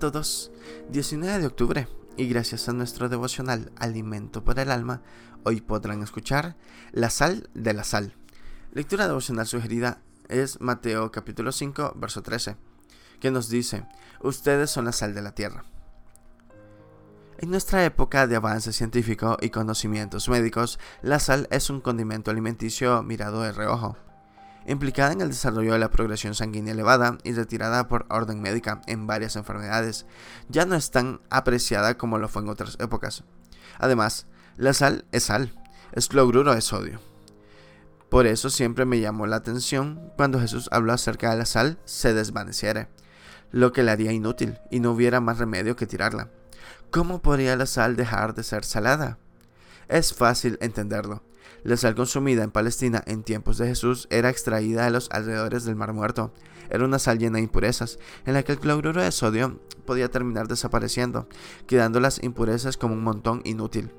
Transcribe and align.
todos, 0.00 0.50
19 0.88 1.40
de 1.40 1.46
octubre, 1.46 1.88
y 2.16 2.26
gracias 2.26 2.70
a 2.70 2.72
nuestro 2.72 3.10
devocional 3.10 3.70
Alimento 3.76 4.42
para 4.42 4.62
el 4.62 4.70
Alma, 4.70 5.02
hoy 5.44 5.60
podrán 5.60 6.02
escuchar 6.02 6.56
La 6.90 7.10
sal 7.10 7.50
de 7.52 7.74
la 7.74 7.84
sal. 7.84 8.14
Lectura 8.72 9.06
devocional 9.06 9.46
sugerida 9.46 10.00
es 10.28 10.58
Mateo 10.58 11.12
capítulo 11.12 11.52
5, 11.52 11.92
verso 11.96 12.22
13, 12.22 12.56
que 13.20 13.30
nos 13.30 13.50
dice, 13.50 13.86
Ustedes 14.22 14.70
son 14.70 14.86
la 14.86 14.92
sal 14.92 15.14
de 15.14 15.20
la 15.20 15.34
tierra. 15.34 15.64
En 17.36 17.50
nuestra 17.50 17.84
época 17.84 18.26
de 18.26 18.36
avance 18.36 18.72
científico 18.72 19.36
y 19.42 19.50
conocimientos 19.50 20.30
médicos, 20.30 20.78
la 21.02 21.18
sal 21.18 21.46
es 21.50 21.68
un 21.68 21.82
condimento 21.82 22.30
alimenticio 22.30 23.02
mirado 23.02 23.42
de 23.42 23.52
reojo 23.52 23.98
implicada 24.66 25.12
en 25.12 25.20
el 25.20 25.28
desarrollo 25.28 25.72
de 25.72 25.78
la 25.78 25.90
progresión 25.90 26.34
sanguínea 26.34 26.72
elevada 26.72 27.18
y 27.24 27.32
retirada 27.32 27.88
por 27.88 28.06
orden 28.08 28.40
médica 28.40 28.82
en 28.86 29.06
varias 29.06 29.36
enfermedades, 29.36 30.06
ya 30.48 30.66
no 30.66 30.74
es 30.74 30.90
tan 30.90 31.20
apreciada 31.30 31.96
como 31.96 32.18
lo 32.18 32.28
fue 32.28 32.42
en 32.42 32.48
otras 32.48 32.76
épocas. 32.80 33.24
Además, 33.78 34.26
la 34.56 34.74
sal 34.74 35.04
es 35.12 35.24
sal, 35.24 35.54
es 35.92 36.08
cloruro 36.08 36.54
de 36.54 36.60
sodio. 36.60 37.00
Por 38.10 38.26
eso 38.26 38.50
siempre 38.50 38.84
me 38.84 39.00
llamó 39.00 39.26
la 39.26 39.36
atención 39.36 40.12
cuando 40.16 40.40
Jesús 40.40 40.68
habló 40.72 40.92
acerca 40.92 41.30
de 41.30 41.38
la 41.38 41.46
sal 41.46 41.78
se 41.84 42.12
desvaneciera, 42.12 42.88
lo 43.52 43.72
que 43.72 43.82
la 43.82 43.92
haría 43.92 44.12
inútil 44.12 44.58
y 44.70 44.80
no 44.80 44.92
hubiera 44.92 45.20
más 45.20 45.38
remedio 45.38 45.76
que 45.76 45.86
tirarla. 45.86 46.28
¿Cómo 46.90 47.22
podría 47.22 47.54
la 47.56 47.66
sal 47.66 47.94
dejar 47.94 48.34
de 48.34 48.42
ser 48.42 48.64
salada? 48.64 49.18
Es 49.88 50.12
fácil 50.12 50.58
entenderlo. 50.60 51.22
La 51.62 51.76
sal 51.76 51.94
consumida 51.94 52.42
en 52.42 52.50
Palestina 52.50 53.02
en 53.06 53.22
tiempos 53.22 53.58
de 53.58 53.66
Jesús 53.66 54.06
era 54.10 54.30
extraída 54.30 54.84
de 54.84 54.90
los 54.90 55.10
alrededores 55.10 55.64
del 55.64 55.76
Mar 55.76 55.92
Muerto. 55.92 56.32
Era 56.70 56.84
una 56.84 56.98
sal 56.98 57.18
llena 57.18 57.36
de 57.36 57.44
impurezas, 57.44 57.98
en 58.26 58.34
la 58.34 58.42
que 58.42 58.52
el 58.52 58.58
cloruro 58.58 59.02
de 59.02 59.12
sodio 59.12 59.60
podía 59.84 60.10
terminar 60.10 60.48
desapareciendo, 60.48 61.28
quedando 61.66 62.00
las 62.00 62.22
impurezas 62.22 62.76
como 62.76 62.94
un 62.94 63.02
montón 63.02 63.42
inútil. 63.44 63.90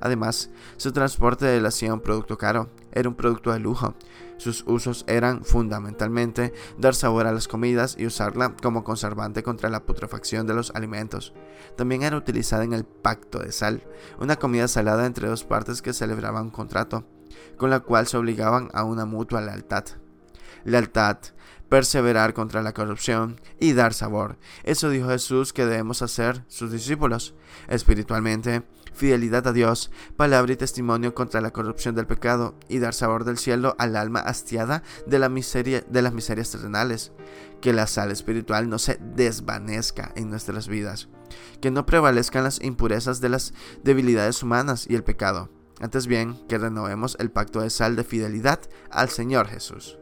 Además, 0.00 0.50
su 0.76 0.92
transporte 0.92 1.60
la 1.60 1.68
hacía 1.68 1.94
un 1.94 2.00
producto 2.00 2.36
caro, 2.36 2.68
era 2.94 3.08
un 3.08 3.14
producto 3.14 3.52
de 3.52 3.58
lujo. 3.58 3.94
Sus 4.38 4.64
usos 4.66 5.04
eran 5.06 5.44
fundamentalmente 5.44 6.52
dar 6.78 6.94
sabor 6.94 7.26
a 7.26 7.32
las 7.32 7.48
comidas 7.48 7.96
y 7.98 8.06
usarla 8.06 8.56
como 8.56 8.84
conservante 8.84 9.42
contra 9.42 9.68
la 9.68 9.84
putrefacción 9.84 10.46
de 10.46 10.54
los 10.54 10.70
alimentos. 10.70 11.34
También 11.76 12.02
era 12.02 12.16
utilizada 12.16 12.64
en 12.64 12.72
el 12.72 12.84
pacto 12.84 13.40
de 13.40 13.52
sal, 13.52 13.82
una 14.18 14.36
comida 14.36 14.68
salada 14.68 15.06
entre 15.06 15.28
dos 15.28 15.44
partes 15.44 15.82
que 15.82 15.92
celebraban 15.92 16.44
un 16.44 16.50
contrato, 16.50 17.04
con 17.58 17.70
la 17.70 17.80
cual 17.80 18.06
se 18.06 18.16
obligaban 18.16 18.70
a 18.72 18.84
una 18.84 19.04
mutua 19.04 19.40
lealtad. 19.40 19.84
Lealtad, 20.64 21.18
perseverar 21.68 22.34
contra 22.34 22.62
la 22.62 22.72
corrupción 22.72 23.40
y 23.58 23.72
dar 23.72 23.94
sabor. 23.94 24.38
Eso 24.62 24.90
dijo 24.90 25.08
Jesús 25.08 25.52
que 25.52 25.66
debemos 25.66 26.02
hacer 26.02 26.44
sus 26.48 26.70
discípulos. 26.70 27.34
Espiritualmente, 27.68 28.62
fidelidad 28.94 29.46
a 29.46 29.52
Dios, 29.52 29.90
palabra 30.16 30.52
y 30.52 30.56
testimonio 30.56 31.14
contra 31.14 31.40
la 31.40 31.50
corrupción 31.50 31.94
del 31.94 32.06
pecado 32.06 32.54
y 32.68 32.78
dar 32.78 32.94
sabor 32.94 33.24
del 33.24 33.38
cielo 33.38 33.74
al 33.78 33.96
alma 33.96 34.20
hastiada 34.20 34.82
de, 35.06 35.84
de 35.88 36.02
las 36.02 36.12
miserias 36.12 36.50
terrenales. 36.50 37.12
Que 37.60 37.72
la 37.72 37.86
sal 37.86 38.10
espiritual 38.10 38.68
no 38.68 38.78
se 38.78 38.98
desvanezca 39.00 40.12
en 40.16 40.30
nuestras 40.30 40.68
vidas. 40.68 41.08
Que 41.60 41.70
no 41.70 41.86
prevalezcan 41.86 42.44
las 42.44 42.62
impurezas 42.62 43.20
de 43.20 43.30
las 43.30 43.54
debilidades 43.82 44.42
humanas 44.42 44.86
y 44.88 44.94
el 44.94 45.04
pecado. 45.04 45.50
Antes 45.80 46.06
bien, 46.06 46.38
que 46.48 46.58
renovemos 46.58 47.16
el 47.18 47.30
pacto 47.30 47.60
de 47.60 47.70
sal 47.70 47.96
de 47.96 48.04
fidelidad 48.04 48.60
al 48.90 49.08
Señor 49.08 49.48
Jesús. 49.48 49.98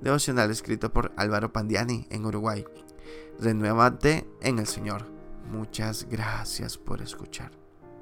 Devocional 0.00 0.50
escrito 0.50 0.92
por 0.92 1.12
Álvaro 1.16 1.52
Pandiani 1.52 2.06
en 2.10 2.24
Uruguay. 2.24 2.64
Renuévate 3.40 4.28
en 4.40 4.58
el 4.58 4.66
Señor. 4.66 5.06
Muchas 5.50 6.06
gracias 6.08 6.76
por 6.76 7.00
escuchar. 7.00 7.57